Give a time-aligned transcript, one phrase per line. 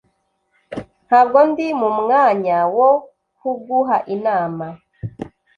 [1.07, 2.91] Ntabwo ndi mu mwanya wo
[3.37, 4.67] kuguha inama.